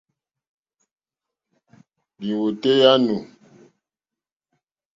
Lìwòtéyá 2.19 2.87
á 2.93 2.95
nù. 3.05 3.15